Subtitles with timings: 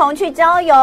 [0.00, 0.74] 同去郊游。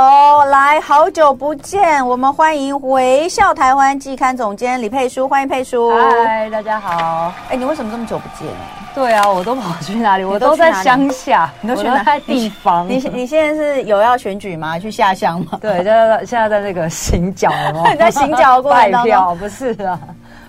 [0.52, 5.92] 来，好久不见，我们欢迎微笑台湾季刊总监李佩书，欢迎佩书。
[5.98, 7.34] 嗨，大家好。
[7.50, 8.60] 哎，你为什么这么久不见呢？
[8.94, 10.24] 对啊， 我都跑去哪里？
[10.24, 12.88] 我都在乡下，你都去哪里地方？
[12.88, 14.78] 你你现在是有要选举吗？
[14.78, 15.58] 去下乡吗？
[15.60, 17.92] 对，现在现在在那个行脚吗？
[17.98, 20.00] 在行脚过程当中，不是啊。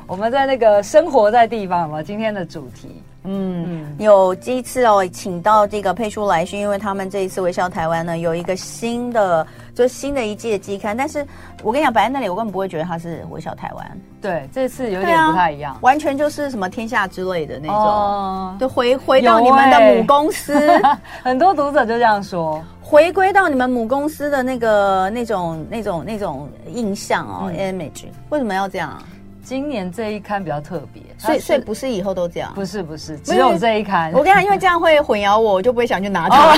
[0.07, 3.03] 我们在那个生活在地方嘛，今天的主题。
[3.25, 10.97] 嗯，嗯有这一次哦，请到这个佩书来，是因为他们这一次微笑台湾呢有一个新的，就新的一季的季刊。
[10.97, 11.27] 但是
[11.63, 14.01] 我跟你讲，摆在那里，我根本不会觉得它是微笑台湾。
[14.21, 20.55] 对，这次有点不太一样，啊、完全就是什么天下之类的那种，就、哦、回回到你们的母公司。
[20.55, 28.07] 欸、很多读者就这样说，回归到你们母公司的那个那种那种那种印象哦、嗯、，image。
[28.31, 29.01] 为什么要这样？
[29.49, 34.13] 今年这一刊比较特别，所以所以不是以后都这样，不是不是，只有这一刊。
[34.13, 36.55] 我跟你讲，因为这样会混淆我，我就不会想去拿它。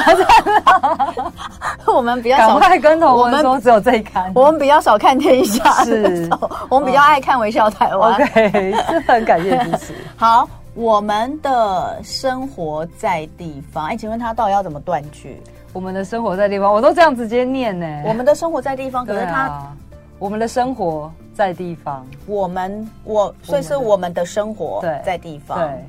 [1.86, 6.28] 哦、 我们比较少快跟同文说只有这一刊，我们比较少看天下，是，
[6.68, 8.12] 我们比较爱看微笑台湾。
[8.14, 9.94] OK，是很感谢支持。
[10.18, 15.40] 好，我们的生活在地方，哎，请问他到底要怎么断句？
[15.72, 17.86] 我们的生活在地方，我都这样直接念呢。
[18.04, 19.72] 我们的生活在地方，可是他，
[20.20, 21.12] 我们的生活。
[21.32, 25.84] 在地方，我们我所以是我们的生活在地方，对，对，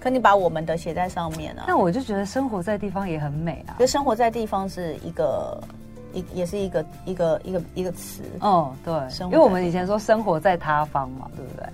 [0.00, 1.64] 可你把我们的写在上面啊？
[1.68, 3.76] 那我就觉得生活在地方也很美啊。
[3.78, 5.62] 就生活在地方是一个
[6.14, 11.68] 一也是一个一个一个一个词，哦，对，因为我们以前说生活在他方嘛，对不对？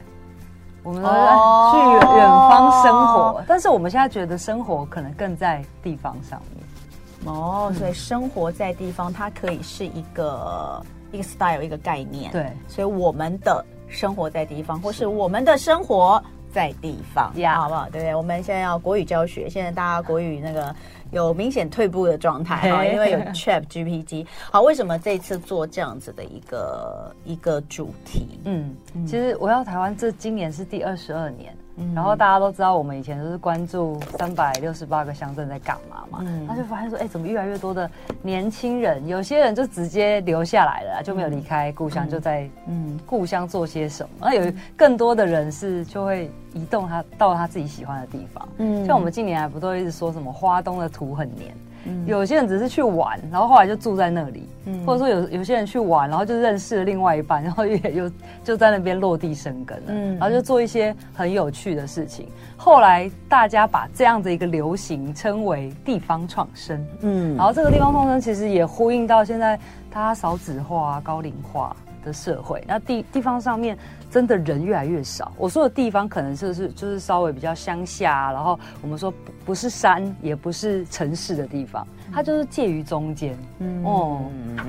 [0.83, 7.33] 我们说去远方生活，哦，但是我们现在觉得生活可能更在地方上面。
[7.33, 10.85] 哦，所以生活在地方，它可以是一个。
[11.13, 17.85] 一个 style 一个概念，对，所以我们的生活在地方，或是我们的生活在地方，呀，好不好？
[17.91, 18.15] 对不对？
[18.15, 20.75] 我们现在要国语教学，现在大家国语那个
[21.13, 24.27] 有明显退步的状态啊，因为有 Chat GPT。
[24.51, 28.41] 好，为什么这次做这样子的一个一个主题？
[28.45, 31.57] 嗯，其实我要台湾，这今年是第二十二年。
[31.95, 37.91] 然后大家都知道，我们以前都是关注三百六十八个乡镇在干嘛嘛，嗯，他就发现说，哎，怎么越来越多的
[38.23, 42.99] 年轻人，有些人就直接留下来了，就没有离开故乡，就在嗯。
[43.07, 44.11] 故乡做些什么。
[44.21, 51.53] 那有更多的人是就会移动他到他自己喜欢的地方，嗯，像我们近年来不都一直说什么花东的土很黏。
[51.85, 58.11] 嗯、有些人只是去玩，然后后来就住在那里，嗯、或者说有有些人去玩，然后就认识了另外一半，然后也又
[58.45, 62.29] 就在那边落地生根了，嗯，然后就做一些很有趣的事情。
[62.57, 69.59] 后来大家把这样的一个流行称为地方创生，嗯，然后这个地方创生其实也呼应到现在
[69.91, 71.75] 大家少子化、高龄化
[72.05, 73.77] 的社会，那地地方上面。
[74.11, 75.31] 真的人越来越少。
[75.37, 79.17] 我说的地方可能就是就是稍微比较乡下，然后我们说不
[79.47, 83.39] 不是山，也不是城市的地方，它就是介于中间。
[83.61, 84.21] 嗯哦，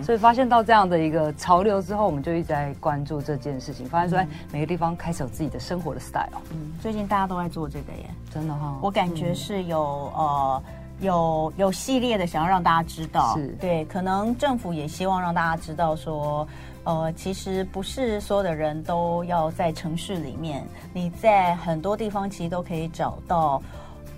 [0.03, 3.83] 所以发现到这样的一个潮流之后，我们就一直在关注这件事情。
[3.87, 6.39] 发现说，哎，每个地方开始有自己的生活的 style。
[6.51, 8.77] 嗯，最近大家都在做这个耶，真的哈、哦。
[8.79, 9.81] 我感觉是有
[10.15, 10.63] 呃
[10.99, 16.47] 有有系列的想要让大家知道，是对，可能政府也希望让大家知道说。
[16.83, 23.61] 呃，其实不是所有的人都要在城市里面，你在很多地方其实都可以找到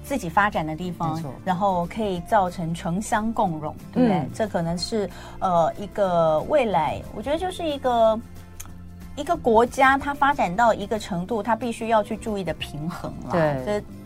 [0.01, 4.17] 自己发展的地方，然后可以造成城乡共荣，对不对？
[4.19, 5.09] 嗯、这可能是
[5.39, 8.19] 呃一个未来，我觉得就是一个
[9.17, 13.31] 一个国家它发展到一个程度，它必须要去注意的平衡了。
[13.31, 13.61] 对，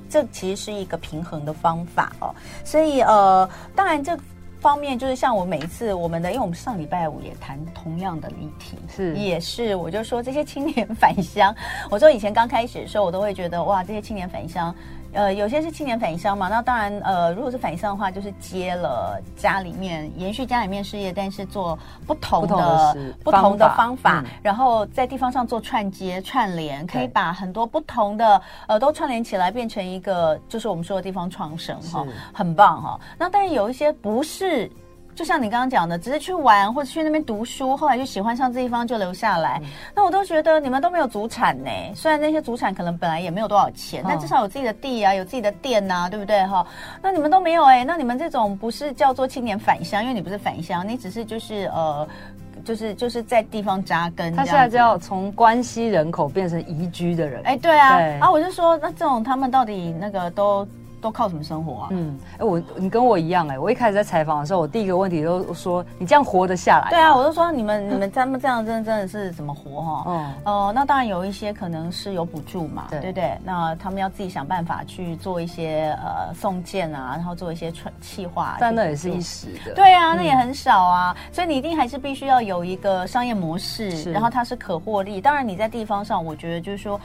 [0.10, 2.34] 这这其实是一个平衡的方法哦。
[2.64, 4.18] 所以呃，当然这。
[4.60, 11.56] 方面就是像我每一次我们的，因为我们上礼拜五也谈同样的议题，是也是，我就说这些青年返乡，
[11.90, 14.74] 我说以前刚开始的时候，我都会觉得哇，这些青年返乡。
[15.14, 33.00] 呃，有些是青年返乡嘛，那当然，呃，如果是返乡的话，就是接了家里面延续家里面事业，但是做不同的不同的，方法，嗯，然后在地方上做串接串联，可以把很多不同的呃都串联起来，变成一个就是我们说的地方创生哈，很棒哈。
[33.18, 34.70] 那但是有一些不是。
[35.18, 39.60] 就像你刚刚讲的，只是去玩或者去那边读书，后来就喜欢上这地方就留下来。
[39.64, 41.72] 嗯、那我都觉得你们都没有祖产呢。
[41.96, 46.64] 虽然那些祖产可能本来也没有多少钱，哦、但至少有自己的地啊，有自己的店呐、啊，对不对哈？
[47.02, 47.84] 那你们都没有哎。
[47.84, 52.08] 那你们这种不是叫做青年返乡，因为你不是返乡，你只是就是呃，
[52.64, 54.36] 就是就是在地方扎根。
[54.36, 57.42] 他现在就要从关系人口变成移居的人。
[57.44, 57.98] 哎，对啊。
[57.98, 60.68] 对啊，我就说那这种他们到底那个都。
[61.08, 61.88] 都靠什么生活啊？
[61.92, 66.90] 嗯，哎，我你跟我一样哎，我一开始在采访的时候，我第一个问题都说你这样活得下来？
[66.90, 70.04] 对啊，我就说你们你们这么这样真的真的是怎么活哈？
[70.06, 73.38] 哦，呃，那当然有一些可能是有补助嘛，对不对？
[73.44, 79.74] 那他们要自己想办法去做一些呃送件啊，然后做一些企企划，但那也是一时的。
[79.74, 85.22] 对啊，那也很少啊，所以你一定还是必须要有一个商业模式，然后它是可获利。
[85.22, 87.00] 当然你在地方上，我觉得就是说。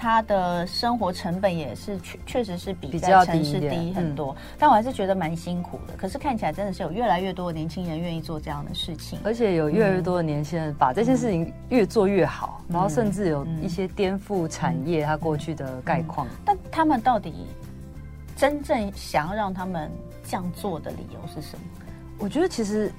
[0.00, 5.92] 他的生活成本也是确确实是比在城市低很多，嗯、但我还是觉得蛮辛苦的。
[5.94, 16.26] 可是看起来真的是有越来越多的年轻人愿意做这样的事情，而且有越来越多的年轻人把这件事情越做越好，嗯、然后甚至有一些颠覆产业它过去的概况。
[16.46, 17.34] 但他们到底
[18.34, 19.90] 真正想要让他们
[20.26, 21.62] 这样做的理由是什么？
[22.18, 22.90] 我觉得其实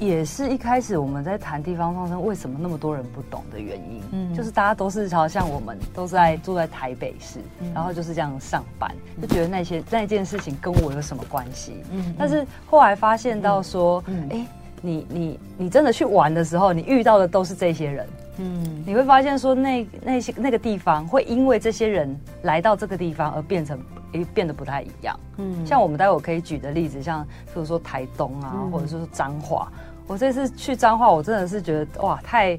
[0.00, 11.74] 也是一开始我们在谈地方创生，为什么那么多人不懂的原因，嗯，就是大家都是好像我们都是在住在台北市，嗯、然后就是这样上班，就觉得那些那件事情跟我有什么关系？
[11.92, 14.46] 嗯，但是后来发现到说，嗯，哎、欸，
[14.80, 18.08] 你你你真的去玩的时候，你遇到的都是这些人，
[18.38, 23.78] 嗯，你会发现说那那些那个地方会因为这些人来到这个地方而变成。
[24.12, 25.16] 诶，变得不太一样。
[25.36, 29.70] 嗯，像我们待会可以举的例子，像比如说台东啊，嗯、或者说彰化。
[30.10, 32.58] 我这次去彰化，我真的是觉得哇，太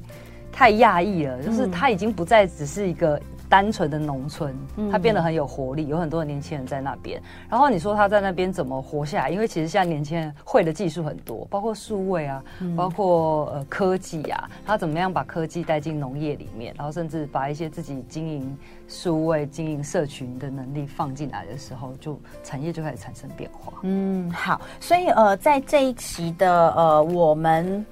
[0.50, 3.20] 太讶异了，就是它已经不再只是一个。
[3.52, 4.56] 单纯的农村，
[4.90, 7.20] 它变得很有活力，有很多的年轻人在那边。
[7.50, 9.28] 然后你说他在那边怎么活下来？
[9.28, 12.42] 因为其实现在年轻人会的技术很多，包括数位啊，
[12.74, 18.56] 包括呃科技啊，他怎么样把科技带进农业里面，然后甚至把一些自己经营
[18.88, 23.74] 数位、经营社群的能力放进来的时候，就产业就开始产生变化。
[23.82, 27.84] 嗯，好，所以呃，在这一期的呃我们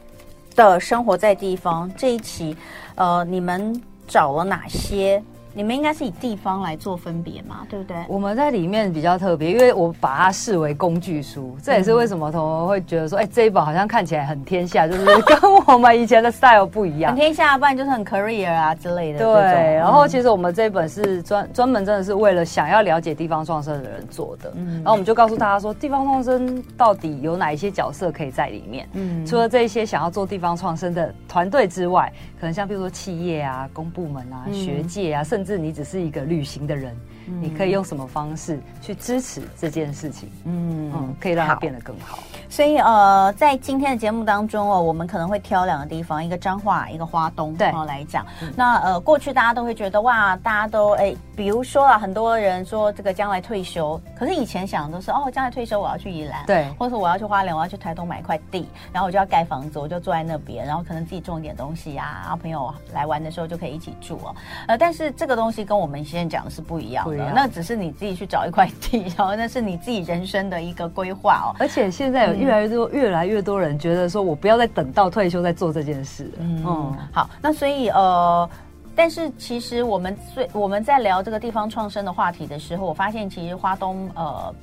[0.57, 2.57] 的生活在地方这一期，
[2.95, 3.79] 呃，你们
[4.09, 5.23] 找了哪些？
[5.53, 7.97] 你们应该是以地方来做分别嘛，对不对？
[8.09, 17.13] 我们在里面比较特别，因为我把它视为工具书，这也是为什么同学会觉得说，哎、欸，这一本好像看起来很天下，就是跟我们以前的 style 不一样。
[17.13, 19.19] 很天下，不然就是很 career 啊之类的。
[19.19, 24.53] 对，然后其实我们这一本是专专门真的是为了想要了解地方创生的人做的。
[24.57, 28.89] 嗯，然后我们就告诉大家说，地方创生到底有哪一些角色可以在里面？
[28.93, 36.95] 嗯，除了这一些想要做地方创生的团队之外，可能像比如说企业啊、公部门啊、学界啊，甚至甚至你只是一个旅行的人，
[37.31, 40.29] 嗯、你可以用什么方式去支持这件事情？
[40.45, 42.17] 嗯嗯，可以让它变得更好。
[42.17, 48.25] 好，所以呃，在今天的节目当中哦，我们可能会挑两个地方，一个彰化，一个花东，对，来讲。
[48.43, 64.35] 嗯、那呃，过去大家都会觉得哇，大家都哎，比如说啊，很多人说这个将来退休，可是以前想的都是哦，将来退休我要去宜兰，对，或者说我要去花莲，我要去台东买一块地，然后我就要盖房子，我就坐在那边，然后可能自己种一点东西啊，然后朋友来玩的时候就可以一起住哦。
[64.67, 65.31] 呃，但是这个。
[65.31, 71.57] 这个东西跟我们现在讲的是不一样的，那只是你自己去找一块地，然后那是你自己人生的一个规划哦。
[71.59, 76.31] 而且现在有越来越多、越来越多人觉得说，我不要再等到退休再做这件事。
[76.39, 78.49] 嗯，嗯，好，那所以呃，
[78.95, 84.55] 但是其实我们最我们在聊这个地方创生的话题的时候，我发现其实花东呃，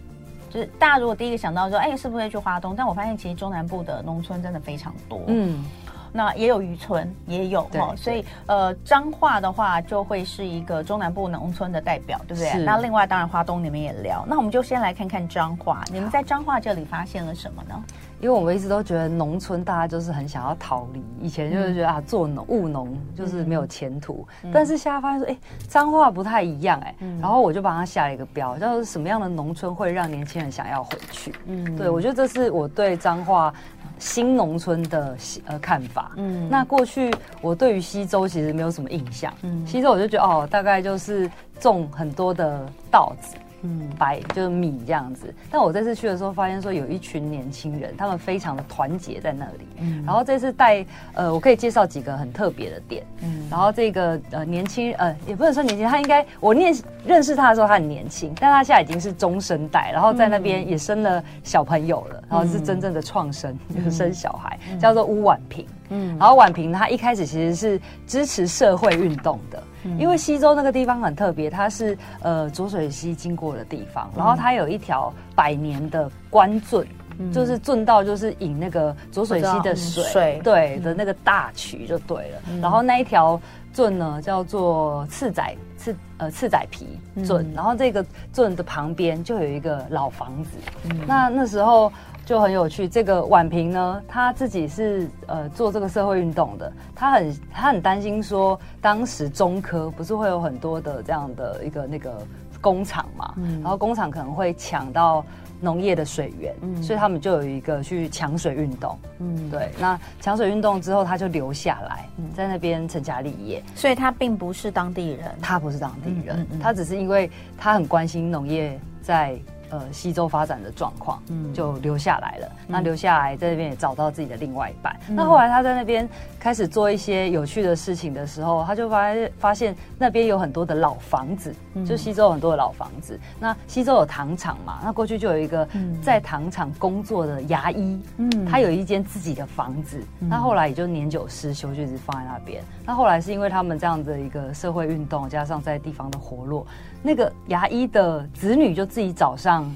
[0.49, 2.73] 就是大家如果第一个想到说，哎，是不是会去花东？
[2.75, 5.21] 但我发现其实中南部的农村真的非常多。
[5.27, 5.63] 嗯。
[6.11, 12.63] 那也有渔村，也有哈，所以呃，彰化的话就会是一个中南部农村的代表，对不对？
[12.63, 17.83] 那另外当然花东你们也聊，那我们就先来看看彰化，你们在彰化这里发现了什么呢？
[18.19, 25.37] 因为我们一直都觉得农村大家就是很想要逃离，以前就是觉得啊做农务农就是没有前途，嗯、但是现在发现说，哎，
[25.67, 31.31] 彰化不太一样哎，嗯、然后我就帮他下了一个标，叫做什么样的农村会让年轻人想要回去？
[31.45, 33.53] 嗯，对，我觉得这是我对彰化
[33.99, 36.11] 新农村的呃看法。
[36.15, 37.11] 嗯，那过去
[37.41, 43.35] 我对于西周其实没有什么印象，嗯，西周我就觉得哦，大概就是种很多的稻子。
[43.63, 49.67] 嗯，白就是米这样子，但我这次去的时候发现说有一群年轻人，他们非常的团结在那里。
[49.79, 53.03] 嗯，然后这次带呃，我可以介绍几个很特别的点。
[53.21, 65.65] 嗯，然后这个呃年轻呃也不能说年轻，他应该我念认识他的时候他很年轻，但他现在已经是中生代，然后在那边也生了小朋友了，嗯、然后是真正的创生，嗯、就是生小孩，嗯、叫做乌婉萍。
[65.89, 69.61] 嗯，然后宛平他一开始其实是支持社会运动的。
[69.97, 76.85] 因为西周那个地方很特别，它是呃浊水溪经过的地方，然后它有一条百年的官圳，
[77.17, 82.41] 嗯、就是圳道，就是引那个浊水溪的水，水对、嗯、的那个大渠就对了。
[82.49, 83.39] 嗯、然后那一条
[83.71, 90.49] 圳呢叫做赤仔赤呃赤仔皮圳，嗯、然后这个圳的旁边就有一个老房子。
[90.89, 91.89] 嗯、那那时候。
[92.27, 102.21] 就很有趣，这个婉平呢，他自己是呃做这个社会运动的，他很他很担心说，当时中科不是会有很多的这样的一个那个
[102.59, 105.25] 工厂嘛，嗯、然后工厂可能会抢到
[105.61, 108.99] 农业的水源，嗯、所以他们就有一个去抢水运动。
[109.19, 109.71] 嗯，对。
[109.79, 113.63] 那抢水运动之后，他就留下来，在那边成家立业。
[113.73, 119.39] 所以他并不是当地人，他不是当地人，他只是因为他很关心农业在。
[119.69, 122.47] 呃，西周发展的状况，嗯，就留下来了。
[122.61, 124.95] 嗯、那留下来在那边也找到自己的另外一半。
[125.09, 126.07] 嗯、那后来他在那边
[126.39, 133.19] 开始做一些有趣的事情的时候，他就发现发现那边有很多的老房子，嗯、就西周很多的老房子。
[133.39, 134.79] 那西周有糖厂嘛？
[134.83, 135.67] 那过去就有一个
[136.01, 140.01] 在糖厂工作的牙医，嗯，他有一间自己的房子。
[140.21, 142.63] 嗯、那后来也就年久失修，就一直放在那边。
[142.85, 146.65] 那后来是因为他们这样的一个社会运动，加上在地方的活络。
[147.01, 149.69] 那个牙医的子女就自己找上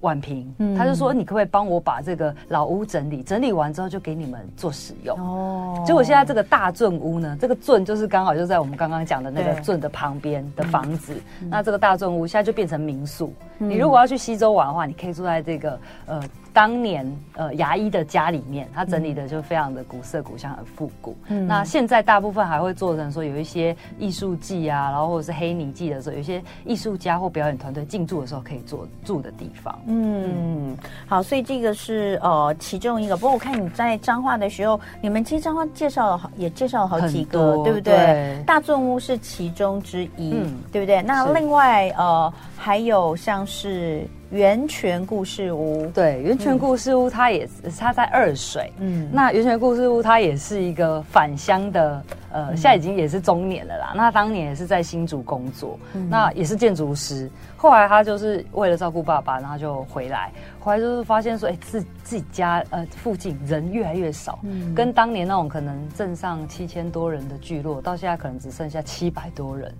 [0.00, 3.22] 婉平，嗯、他就说：“你可不可以帮我把这个老屋整理？
[3.22, 11.14] 整理完之后就给你们做使用。”哦，结果现在这个大圳屋呢，这个圳就是刚好就在我们刚刚讲的那个圳的旁边的房子。
[11.40, 13.32] 嗯、那这个大圳屋现在就变成民宿。
[13.60, 16.22] 嗯、你如果要去西周玩的话，你可以住在这个呃。
[16.52, 21.16] 当年呃牙医的家里面，他整理的就非常的古色古香，很复古。
[21.28, 29.78] 嗯，那现在大部分还会做成说有一些艺术季啊，然后或者是黑泥季的时候，有一些艺术家或表演团队进驻的时候可以做住的地方。
[29.86, 33.16] 嗯，好，所以这个是呃其中一个。
[33.16, 37.94] 不过我看你在彰化的时候，你们其实彰化介绍了好也介绍了好几个，多对不对？
[37.94, 41.00] 对，大众屋是其中之一，嗯，对不对？
[41.02, 44.06] 那另外呃还有像是。
[44.32, 53.90] 源泉故事屋，对，源泉故事屋它也是它在二水，嗯，那源泉故事屋它也是一个返乡的，呃，现在已经也是中年了啦。
[53.92, 57.30] 嗯、那当年也是在新竹工作，嗯、那也是建筑师。
[57.58, 69.70] 后来他就是为了照顾爸爸，然后就回来，回来就是发现说，哎、欸，自自己家呃附近人越来越少，嗯，跟当年那种可能镇上七千多人的聚落，到现在可能只剩下七百多人。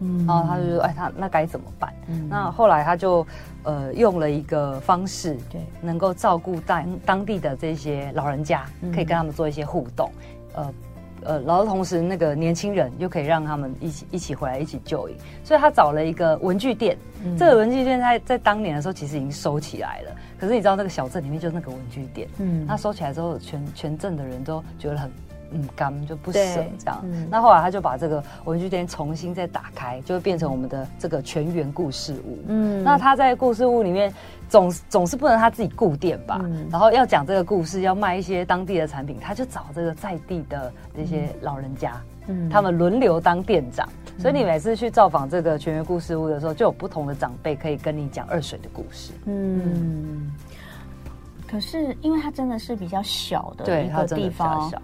[0.00, 3.26] 嗯，然后他就说：“哎，他那该怎么办？”嗯，那后来他就
[3.62, 10.10] 呃用了一个方式，对，能够照顾当当地的这些老人家，可以跟他们做一些互动，
[10.54, 10.74] 呃
[11.22, 16.96] 呃，然后同时那个年轻人又可以让他们一起一起回来一起就医，所以他找了一个文具店。
[17.38, 25.10] 这个文具店在在当年的时候其实已经收起来了，可是你知道那个小镇里面就是那个文具店，嗯，他收起来之后，全全镇的人都觉得很。
[25.54, 26.38] 嗯，干就不舍
[26.78, 27.00] 这样。
[27.04, 32.38] 嗯、那后来他就把这个文具店重新再打开，就会变成我们的这个全员故事屋。
[32.48, 34.12] 嗯，那他在故事屋里面
[34.48, 36.40] 总总是不能他自己顾店吧？
[36.42, 43.88] 嗯、然后要讲这个故事，要卖一些当地的产品，他就找这个在地的这些老人家，嗯，他们轮流当店长。
[44.16, 49.12] 嗯、所以你每次去造访这个全员故事屋的时候，就有不同的长辈可以跟你讲二水的故事。
[49.26, 49.62] 嗯。
[49.64, 50.32] 嗯
[51.46, 54.68] 可是因为它真的是比较小的一个地方。
[54.68, 54.82] 小。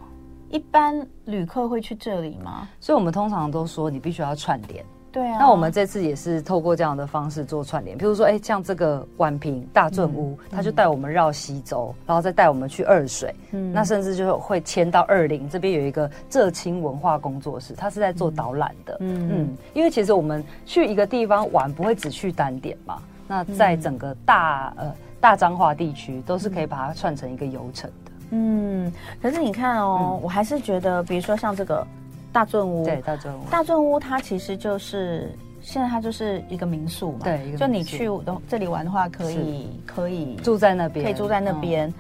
[0.50, 2.68] 一般旅客会去这里吗？
[2.80, 4.84] 所以我们通常都说你必须要串联。
[5.12, 5.38] 对啊。
[5.40, 13.34] 那我们这次也是透过这样的方式做串联，比如说，哎，像这个宛平大圳屋，嗯、他就带我们绕西周，然后再带我们去二水。
[13.52, 13.72] 嗯。
[13.72, 18.96] 那甚至就会迁到二林这边有一个浙青文化工作室，他是在做导览的。
[19.00, 19.56] 嗯嗯。
[19.74, 23.02] 因为其实我们去一个地方玩，不会只去单点嘛。
[23.26, 27.99] 那在整个大呃大彰化地区，都是可以把它串成一个游程的。
[28.30, 31.86] 嗯，可是你看哦，嗯、我还是觉得，比如说像这个
[32.32, 41.94] 大圳屋，对大圳屋，大圳屋它其实就是现在它就是一个民宿嘛，对，就你去的这里玩的话，可以可以住在那边，可以住在那边，嗯、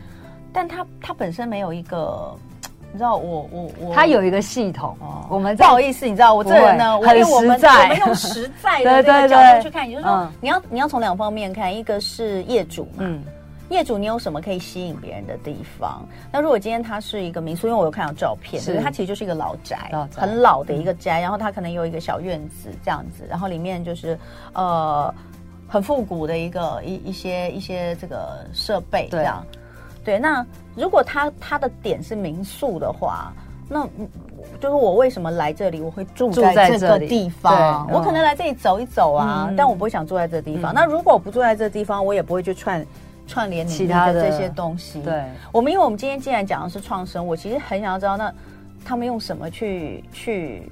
[0.52, 2.32] 但它它本身没有一个，
[2.92, 7.30] 你知道我我我，它有一个系统哦，我们不好意思，你知道我这人呢，很实在。
[7.30, 12.98] 我，我们用实在的 这个角度去看，也就是说，嗯、你要你要从两方面看，一个是业主嘛。
[13.00, 13.20] 嗯
[13.70, 16.06] 业主，你有什么可以吸引别人的地方？
[16.32, 24.18] 那如果今天它是一个民宿，因为我有看到照片，是它其实就是一个老宅，老宅很老的一个宅，嗯、然后它可能有一个小院子这样子，然后里面就是
[24.54, 25.14] 呃
[25.68, 29.46] 很复古的一个一一些一些这个设备这样。
[30.02, 33.32] 对，对，那如果它它的点是民宿的话，
[33.68, 33.86] 那
[34.58, 35.80] 就是我为什么来这里？
[35.80, 40.72] 我会住在这个地方，我可能来这里走一走啊，嗯、但我不会想住在这地方。
[40.72, 42.84] 嗯、那如果我不住在这地方，我也不会去串。
[43.30, 45.22] 串联其他的这些东西，对
[45.52, 48.34] 我们，因为我们今天既然讲的是创生，我其实很想要知道，那
[48.84, 50.64] 他们用什么去去，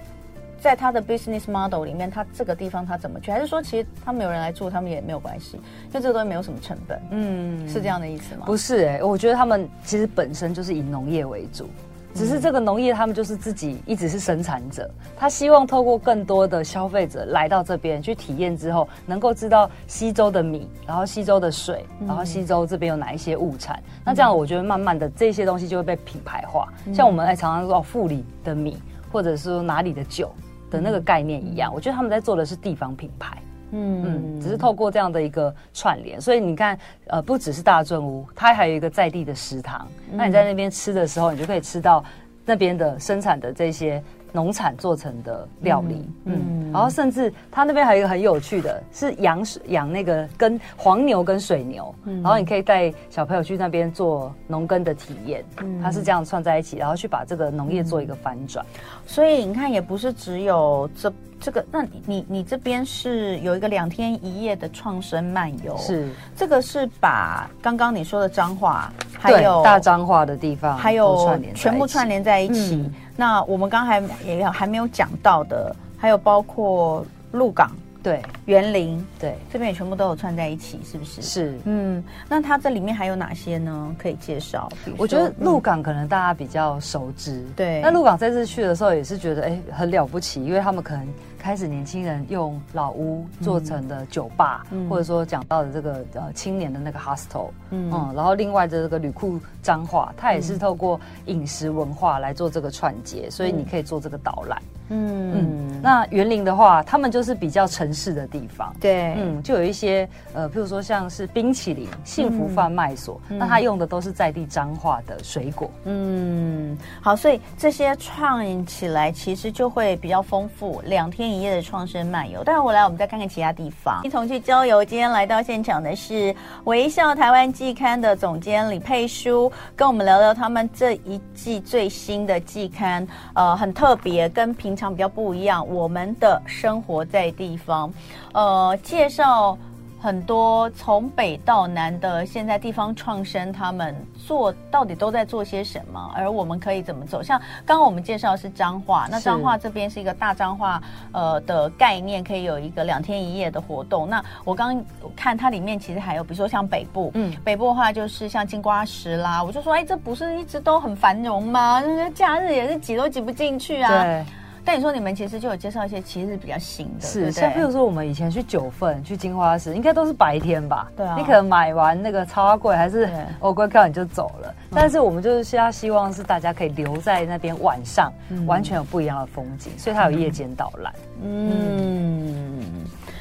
[0.61, 3.31] 在他的 business model 里面，他这个地方他怎么去？
[3.31, 8.43] 还是说，其实他们有人来住，他们也没有关系，因为这个东西没有什么成本，嗯，是这样的意思吗？
[8.47, 11.71] 不是、欸，哎，我觉得他们其实本身就是以农业为主。
[12.15, 23.77] 只是这个农业，他们就是自己一直是生产者，他希望透过更多的消费者来到这边去体验之后，能够知道西周的米，然后西周的水，然后西周这边有哪一些物产。
[23.77, 28.77] 嗯、那这样我觉得慢慢的这些东西就会被品牌化，嗯、像我们哎常常说哦富里的米，
[29.13, 30.33] 或者是说哪里的酒
[30.71, 31.71] 的那个概念一样。
[31.71, 33.41] 嗯、我觉得他们在做的是地方品牌。
[33.73, 39.87] 嗯嗯，只是透过这样的一个串联，所以你看，呃，不只是大正屋，它还有一个在地的食堂。
[40.11, 42.05] 嗯、那你在那边吃的时候，你就可以吃到
[42.45, 44.03] 那边的生产的这些。
[44.33, 58.65] 农产做成的料理，嗯，嗯，然后甚至他那边还有一个很有趣的，是养养那个跟黄牛跟水牛，嗯，然后你可以带小朋友去那边做农耕的体验，嗯，它是这样串在一起，然后去把这个农业做一个翻转，
[59.07, 66.09] 所以你看也不是只有这这个，那你你你这边是有一个两天一夜的创生漫游，是。
[66.37, 72.91] 这个是把刚刚你说的彰化，还有大彰化的地方，还有全部串联在一起。
[73.19, 81.21] 嗯那我们刚才也有还没有讲到的，还有包括鹿港，对，园林，对，这边也全部都有串在一起，是不是？
[81.21, 83.95] 是，嗯，那它这里面还有哪些呢？
[83.99, 84.69] 可以介绍？
[84.97, 87.81] 我觉得鹿港可能大家比较熟知，对。
[87.81, 91.07] 那鹿港这次去的时候也是觉得，哎，很了不起，因为他们可能。
[91.39, 104.63] 开始，年轻人用老屋做成的酒吧，嗯、或者说讲到的这个呃青年的那个 hostel，嗯，嗯，然后另外的这个旅库彰化，它也是透过饮食文化来做这个串接，所以你可以做这个导览。
[104.91, 105.19] 嗯。
[105.35, 115.71] 嗯，那园林的话，他们就是比较城市的地方，对，嗯，就有一些呃，譬如说像是冰淇淋幸福贩卖所，嗯、那他用的都是在地彰化的水果。
[115.85, 122.43] 嗯，好，所以这些串起来其实就会比较丰富，两天一夜的创生漫游。
[122.43, 124.83] 待会回来我们再看看其他地方，一同去郊游。
[124.83, 134.79] 今天来到现场的是微笑台湾季刊的总监李佩书，跟我们聊聊他们这一季最新的季刊，呃，很特别，跟平。
[134.79, 137.93] 常比较不一样，我们的生活在地方，
[138.33, 139.59] 呃，介绍
[140.01, 143.95] 很多从北到南的现在地方创生，他们
[144.27, 147.21] 做到底都在做些什么，而我们可以怎么走？
[147.23, 150.81] 像刚刚我们介绍的是彰化，那彰化这边是一个大彰化，
[151.13, 154.09] 呃的概念，可以有一个两天一夜的活动。
[154.09, 154.85] 那我刚刚
[155.17, 161.83] 看它里面其实还有，比如说像北部，嗯，北部的话就是像金瓜石啦，我就说，哎，这不是一直都很繁荣吗？
[161.85, 164.05] 那个假日也是挤都挤不进去啊。
[164.05, 164.25] 对。
[164.69, 170.87] 但你说你们其实就有介绍一些其实是比较新的，是像比如说我们以前去九份、去金花市，应该都是白天吧？
[170.95, 173.09] 对啊，你可能买完那个超阿贵还是
[173.41, 174.55] 欧贵票你就走了。
[174.71, 178.13] 但是我们就是现在希望是大家可以留在那边晚上，
[178.47, 180.93] 完全有不一样的风景，所以它有夜间导览。
[181.23, 182.63] 嗯，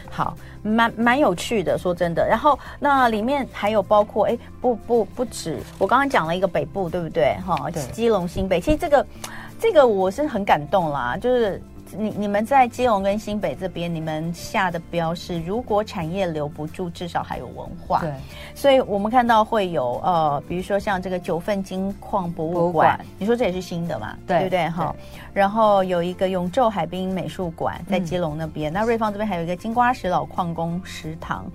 [0.09, 2.27] 好，蛮蛮有趣的，说真的。
[2.27, 7.37] 然后那里面还有包括，哎，不不不止，我刚刚讲了一个北部，对不对？
[7.45, 9.05] 哈，基隆新北，其实这个。
[9.59, 11.61] 这个我是很感动啦，就是
[11.97, 18.01] 你你们在基隆跟新北这边，你们下的标是如果产业留不住，至少还有文化。
[18.01, 18.11] 对，
[18.53, 24.15] 所以我们看到会有呃，比如说像这个九份金矿博物馆，你说这也是新的嘛？
[24.27, 24.69] 对，对不对？
[24.69, 24.95] 哈，
[25.33, 31.45] 然后有一个永昼海滨美术馆在基隆那边，嗯、那瑞芳这边还有一个金瓜石老矿工食堂。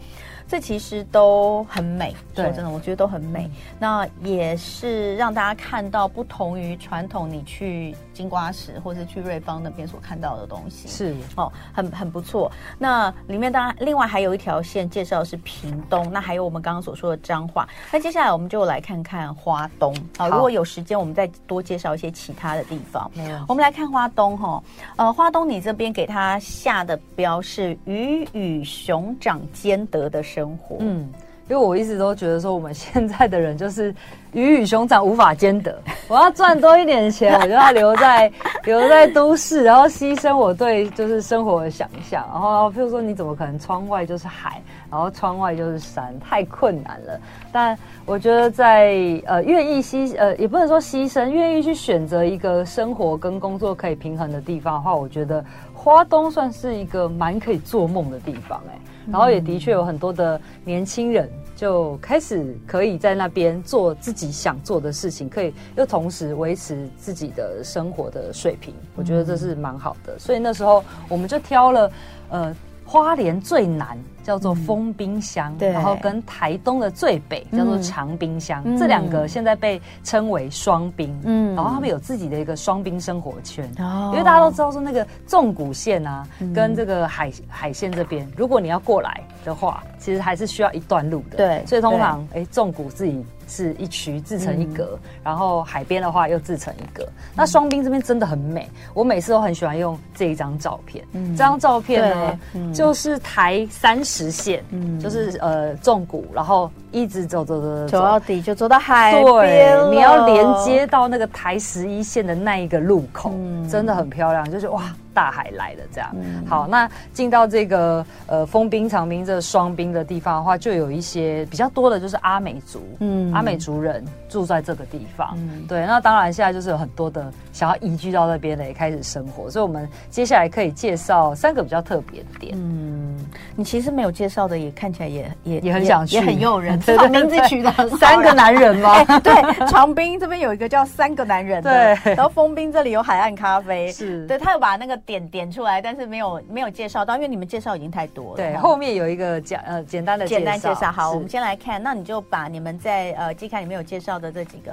[0.48, 3.50] 这其实都很美，说真的，我觉得都很美。
[3.78, 12.50] 那也是让大家看到不同于传统，你去金瓜石或是去瑞芳那边所看到的东西，是哦，很很不错。
[12.78, 17.68] 那里面当然另外还有一条线介绍的是屏东，那还有我们刚刚所说的彰化。
[17.90, 19.94] 那接下来我们就来看看花东。
[20.18, 23.10] 好，如果有时间，我们再多介绍一些其他的地方。
[23.14, 24.62] 没有，我们来看花东哈。
[24.96, 31.08] 呃，花东你这边给他下的标是鱼与熊掌兼得的生生活，嗯，
[31.48, 33.94] 因为我一直都觉得说，我们现在的人就是
[34.32, 35.76] 鱼与熊掌无法兼得。
[36.08, 38.30] 我要赚多一点钱，我就要留在
[38.64, 42.26] 留在都市，然后牺牲我对就是生活的想象。
[42.32, 47.20] 然后，譬如说，你怎么可能窗外就是海，然后窗外就是山，太困难了。
[47.50, 48.94] 但我觉得在，
[49.26, 58.78] 呃愿意牺呃也不能说牺牲，愿意去选择一个生活跟工作可以平衡的地方的话，我觉得花东算是一个蛮可以做梦的地方，欸，哎。
[59.10, 61.28] 然后也的确有很多的年轻人
[61.62, 70.18] 就开始可以在那边做自己想做的事情，可以又同时维持自己的生活的水平，我觉得这是蛮好的。
[70.18, 71.92] 所以那时候我们就挑了，
[72.30, 72.56] 呃。
[72.84, 93.24] 花莲最难叫做丰冰箱，嗯、然后跟台东的最北叫做长冰箱，嗯、这两个现在被称为双冰，嗯，然后他们有自己的一个双冰生活圈，哦，因为大家都知道说那个纵谷线啊，嗯、跟这个海海线这边，如果你要过来的话，其实还是需要一段路的，对，所以通常哎纵谷自己。
[93.48, 97.04] 是一区自成一格，嗯、然后海边的话又自成一格。
[97.04, 101.04] 嗯、那双滨这边真的很美，我每次都很喜欢用这一张照片。
[101.12, 109.24] 嗯、这张照片呢，嗯、就是台三十线，嗯、就是呃纵谷，然后一直走走走走走到底，就走到海边。
[109.24, 114.50] 对，你要连接到那个台十一线的那一个路口，嗯、真的很漂亮。
[114.50, 116.10] 就是哇，大海来的这样。
[116.14, 125.34] 嗯、好，那进到这个呃封冰、长冰这双冰的地方的话，就有一些比较多的就是阿美族，嗯，阿美族人住在这个地方。
[125.36, 132.54] 嗯，对，那当然现在就是有很多的想要移居到那边的也开始生活，所以我们接下来可以介绍三个比较特别的点。
[132.56, 133.18] 嗯，
[133.54, 136.78] 你其实没有介绍的也看起来也也也很想去，也很诱人。
[136.82, 138.94] 这个名字取的三个男人吗？
[139.08, 148.36] 欸、对，长冰这边有一个叫三个男人的， 对，然后封冰这里有海岸咖啡，是对，他有把那个点点出来，但是没有没有介绍到，因为你们介绍已经太多了。
[148.36, 150.90] 对，后面有一个简呃简单的简单介绍。
[150.90, 154.72] 好，我们先来看，那你就把你们在呃季刊里面有介绍的这几个。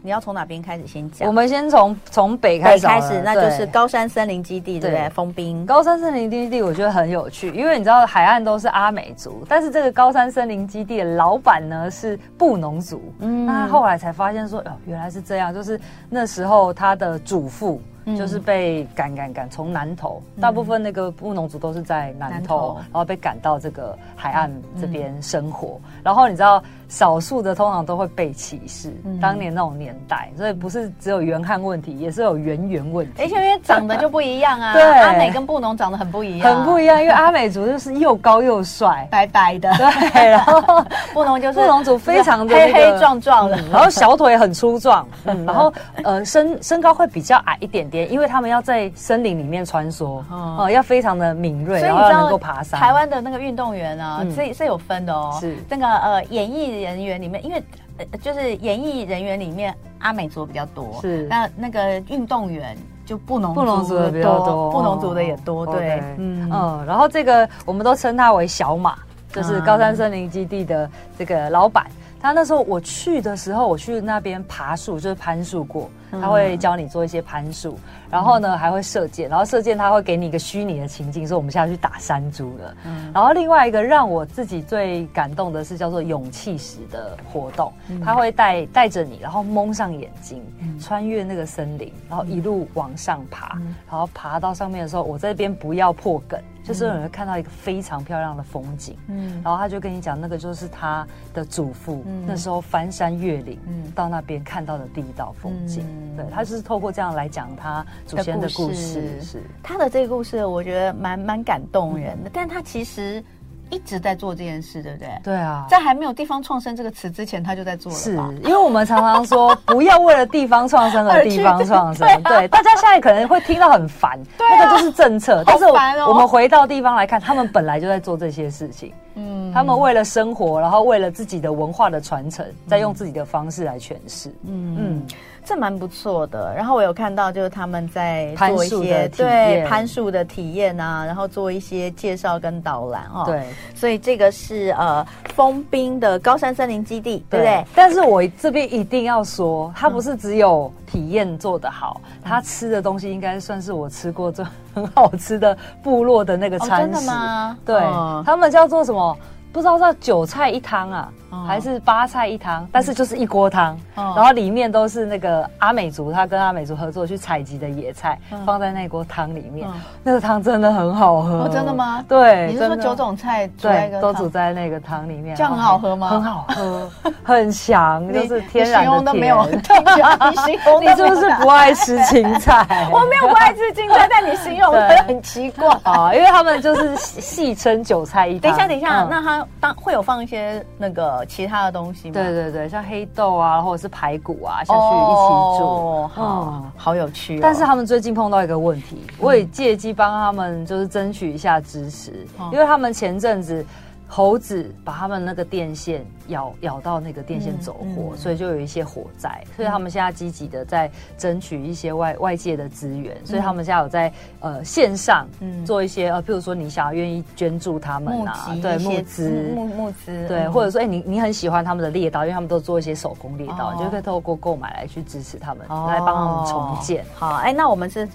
[0.00, 1.26] 你要从哪边开始先讲？
[1.26, 5.10] 我们先从从北开始，北开始，那就是高山森林基地，对不对？
[5.10, 13.12] 封冰高山森林基地，我觉得很有趣，因为你知道海岸都是阿美族，但是这个高山森林基地的老板呢是布农族。
[13.18, 17.82] 嗯，那他后来才发现说，哦，原来是这样，就是那时候他的祖父。
[18.16, 25.80] 就是被赶赶赶从南投，大部分那个布农族都是在南投，然后被赶到这个海岸这边生活。
[26.02, 28.92] 然后你知道，少数的通常都会被歧视。
[29.20, 33.22] 当年那种年代，所以不是只有原汉问题，也是有原源问题。
[33.22, 37.00] 而且因为长得就不一样啊， 对，阿美跟布农长得很不一样，很不一样。
[37.00, 45.72] 因为阿美族就是又高又帅，白白的，对，然后 布农就是布农族非常的黑黑壮壮的，然后小腿很粗壮， 然后
[46.04, 48.10] 呃身身高会比较矮一点点。
[48.10, 52.80] 因为他们要在森林里面穿梭，哦，要非常的敏锐，然后能够爬山。
[52.80, 55.36] 台湾的那个运动员啊，是是有分的哦。
[55.40, 57.62] 是那个呃，演艺人员里面，因为
[57.98, 61.26] 呃就是演艺人员里面阿美族比较多，是。
[61.28, 66.48] 那那个运动员就布农布农族的比较多，布农族的也多，对，嗯。
[66.52, 66.84] 嗯。
[66.86, 68.98] 然后这个我们都称他为小马，
[69.32, 71.86] 就是高山森林基地的这个老板。
[72.20, 75.88] 他那时候我去的时候，我去那边爬树，就是攀树过。
[76.10, 77.78] 他会教你做一些攀树，
[78.10, 82.74] 然后呢还会射箭，然后射箭他会给你一个虚拟的情境，说我们现在去打山猪了。
[82.86, 87.70] 嗯，然后另外一个让我自己最感动的是叫做勇气石的活动，
[88.02, 90.42] 他会带带着你，然后蒙上眼睛，
[90.80, 96.40] 穿越那个森林，然后一路往上爬，然后爬到上面的时候，我这边不要破梗。
[96.68, 105.82] 就是有人看到一个非常漂亮的风景，嗯，然后他就跟你讲，那个就是他的祖父那时候翻山越岭，嗯，到那边看到的第一道风景。
[106.14, 109.20] 对，他就是透过这样来讲他祖先的故事。
[109.22, 113.24] 是他的这个故事，我觉得蛮蛮感动人的，但他其实。
[113.70, 115.08] 一直在做这件事，对不对？
[115.24, 117.98] 对啊，在还没有“地方创生”这个词之前，他就在做了。
[117.98, 122.06] 是，因为我们常常说不要为了地方创生而 地方创生。
[122.22, 125.42] 对，大家现在可能会听到很烦， 那个就是政策。
[125.46, 125.64] 但是
[126.06, 128.92] 我们回到地方来看，他们本来就在做这些事情。
[129.14, 134.28] 嗯，他们为了生活，然后为了自己的文化的传承，在用自己的方式来诠释。
[134.44, 135.06] 嗯嗯。
[135.48, 143.24] 这蛮不错的，然后我有看到就是他们在做一些对攀树的体验啊，然后做一些介绍跟导览哦。
[143.24, 143.42] 对，
[143.74, 147.64] 所以这个是呃丰滨的高山森林基地，对，不对？
[147.74, 156.74] 但是我这边一定要说，它不是只有体验做得好，它、嗯、吃的东西应该算是我吃过最 很好吃的部落的那个餐食。
[156.74, 157.58] 哦、真的吗？
[157.64, 159.16] 对，嗯、他们叫做什么？
[159.58, 161.08] 不知道叫韭菜一汤啊，
[161.46, 168.16] 还是八菜一汤，但是就是一锅汤，然后里面都是那个阿美族，他跟阿美族合作去采集的野菜，
[168.46, 169.68] 放在那锅汤里面，
[170.04, 171.44] 那个汤真的很好喝。
[171.44, 172.04] 哦，真的吗？
[172.08, 176.08] 对，你是说九种菜对都煮在那个汤里面，这样很好喝吗？
[176.08, 176.90] 很好喝，
[177.24, 178.84] 很香， 就是天然的甜。
[178.84, 182.64] 形容都没有，你形容 你是不是不爱吃青菜？
[182.92, 188.40] 我没有不爱吃青菜，但你形容的很奇怪啊，因为他们就是戏称韭菜一汤。
[188.40, 189.44] 等一下，等一下，那他。
[189.60, 192.14] 当会有放一些那个其他的东西吗？
[192.14, 197.40] 对对对，像黑豆啊，或者是排骨啊下去一起煮，哦、好，嗯、好有趣、哦。
[197.42, 203.64] 但是他们最近碰到一个问题，我也借机帮他们就是争取一下支持，嗯、因为他们前阵子。
[204.10, 209.42] 猴子把他们那个电线咬咬到那个电线走火，所以就有一些火灾。
[209.56, 215.26] 所以他们现在积极的在争取一些外外界的资源，所以他们现在有在呃线上
[215.66, 227.04] 做一些呃，譬如说你想要愿意捐助他们啊，对募资募募资，对，或者说哎你你很喜欢他们的猎刀，因为他们都做一些手工猎刀，你就可以透过购买来去支持他们，来帮他们重建。
[227.14, 228.08] 好，哎，那我们是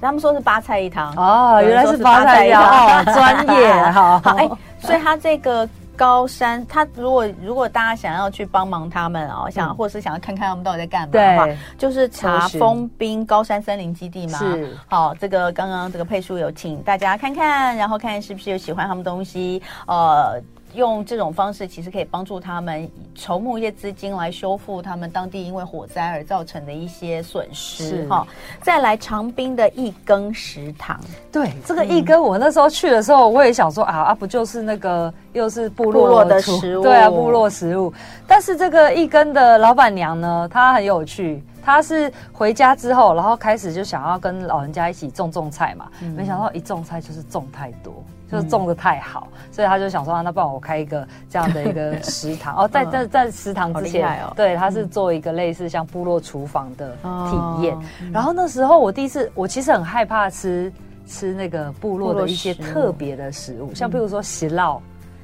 [0.00, 1.14] 他们说是八菜一汤。
[1.16, 2.62] 哦，原来是八菜一汤。
[2.98, 4.48] 哦，专业 哈，哎。
[4.80, 14.38] 所以他这个高山，他如果如果大家想要去帮忙他们哦，想或是想要看看他们到底在干嘛的话，就是查封冰高山森林基地嘛。
[14.38, 20.40] 是，好，这个刚刚这个配书有请大家看看，然后看是不是有喜欢他们东西，呃。
[20.74, 28.06] 用这种方式，其实可以帮助他们筹募一些资金来修复他们当地因为火灾而造成的一些损失。
[28.08, 28.26] 哈，
[28.62, 31.00] 再来长滨的一耕食堂，
[31.32, 36.82] 对这个一耕，我那时候去的时候，我也想说啊啊，不就是那个又是部落，部落的食物？
[36.82, 37.92] 对啊，部落食物。
[38.26, 41.42] 但是这个一耕的老板娘呢，她很有趣。
[41.68, 48.02] 他是回家之后，然后开始就想要跟老人家一起种种菜嘛，嗯、没想到一种菜就是种太多，
[48.32, 52.56] 就是种的太好，嗯、所以他就想说，啊、那帮我开一个这样的一个食堂。
[52.64, 56.96] 哦，在在在食堂之前，哦、对，他是做一个类似像部落厨房的
[57.30, 57.76] 体验。
[58.00, 60.72] 嗯、然后那时候我第一次，我其实很害怕吃
[61.06, 64.48] 吃那个部落的一些特别的食物，像比如说席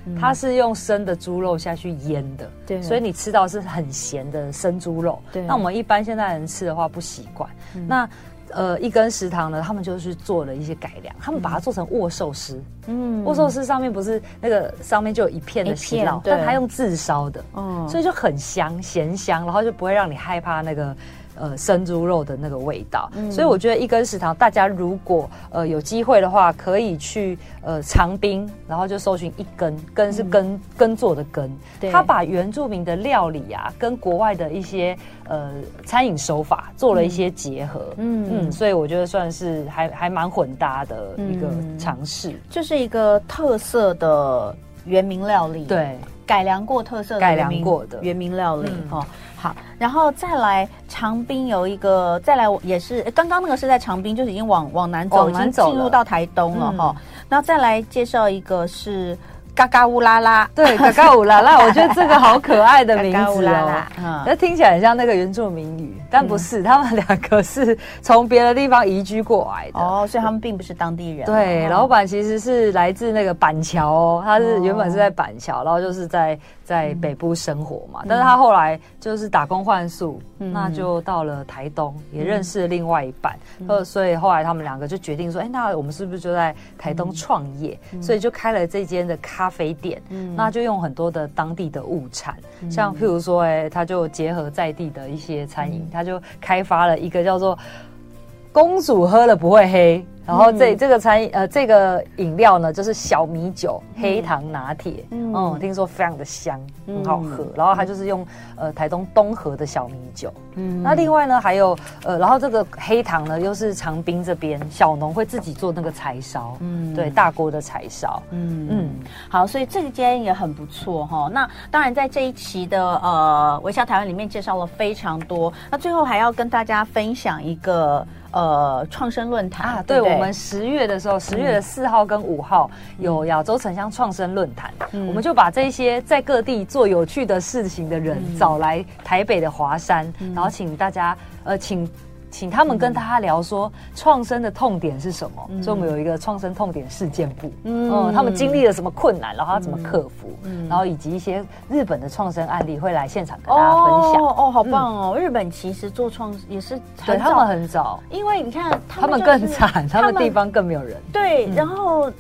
[0.07, 0.21] 烙。
[0.21, 5.21] 它是用生的猪肉下去腌的，对，所以你吃到是很咸的生猪肉。
[5.33, 7.49] 对，那我们一般现在人吃的话不习惯。
[7.87, 8.09] 那
[8.51, 12.63] 呃，一根食堂呢，他们就是做了一些改良，他们把它做成握寿司。
[12.87, 20.95] 嗯，握寿司上面不是那个上面就有一片的皮料，但它用自烧的，嗯，所以就很香，咸香，然后就不会让你害怕那个。
[21.37, 31.51] 呃，生猪肉的那个味道，嗯、所以我觉得一根食堂，大家如果呃有机会的话，可以去呃长滨，然后就搜寻一根根是耕耕作的耕，
[31.93, 34.97] 他把原住民的料理啊，跟国外的一些
[35.29, 35.51] 呃
[35.85, 38.25] 餐饮手法做了一些结合，嗯。
[38.31, 49.01] 嗯，所以我觉得算是还还蛮混搭的一个尝试，这、就是一个特色的原民料理，对，改良过特色的改良过的原名料理哈。
[49.01, 49.07] 嗯
[49.37, 56.97] 好，然后再来长滨有一个，再来也是刚刚那个是在长滨，就是已经往往南走，南走已经进入到台东了哈。
[57.29, 59.17] 然后再来介绍一个是。
[59.55, 63.85] 嘎嘎乌拉拉，对，嘎嘎乌拉拉， 我觉得这个好可爱的名字哦，
[64.27, 69.79] 那听起来很像那个原住民语，但不是，他们两个是从别的地方移居过来的。
[69.79, 71.25] 哦，所以他们并不是当地人。
[71.25, 87.79] 对，老板其实是来自那个板桥哦，他是原本是在板桥，然后就是在在北部生活嘛，但是他后来就是打工换宿，那就到了台东，也认识了另外一半，呃，所以后来他们两个就决定说，哎，那我们是不是就在台东创业？
[88.03, 89.49] 所以就开了这间的咖。
[89.55, 97.57] 啡店，嗯，那就用很多的当地的物产，嗯、像譬如说，哎，他就结合在地的一些餐饮，嗯、他就开发了一个叫做
[98.51, 100.05] “公主喝了不会黑”。
[100.27, 107.47] 然后这这个餐呃这个饮料呢，就是小米酒黑糖拿铁，嗯，听说非常的香，很好喝。
[107.55, 118.69] 然后它就是用呃台东东河的小米酒，嗯，那另外呢还有呃，然后这个黑糖呢又是长滨这边小农会自己做那个柴烧，嗯，对，大锅的柴烧，嗯。
[118.71, 118.91] 嗯，
[119.29, 121.29] 好，所以这间也很不错哈。
[121.31, 128.07] 那当然在这一期的呃微笑台湾里面介绍了非常多，那最后还要跟大家分享一个。
[128.35, 141.89] 呃，创生论坛啊，对，我们十月的时候，十月的四号跟五号、嗯、有亚洲城乡创生论坛，嗯、我们就把这些在各地做有趣的事情的人、嗯、找来台北的华山，嗯、然后请大家呃，请。
[142.35, 154.21] 请他们跟大家聊说创生的痛点是什么，嗯、所以我们有一个创生痛点事件部，嗯，嗯，他们经历了什么困难，然后他怎么克服，嗯，然后以及一些日本的创生案例会来现场跟大家分享。
[154.21, 155.13] 哦，哦，好棒哦！
[155.17, 161.01] 嗯、日本其实做创也是很对他们很早，因为你看他们更惨，他们地方更没有人。
[161.13, 162.11] 对，然后。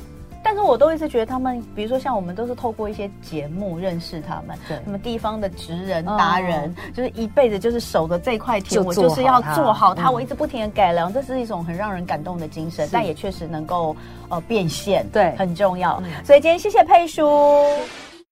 [0.44, 13.96] 但是我都一直觉得他们，比如说像我们都是透过一些节目认识他们，对，什么地方的职人达人，就是一辈子就是守着这块田，我就是要做好它，我一直不停的改良，这是一种很让人感动的精神，但也确实能够
[14.28, 16.02] 呃变现，对，很重要。
[16.22, 17.22] 所以今天谢谢佩叔，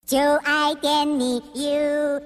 [0.05, 2.20] 就爱点你 UFO。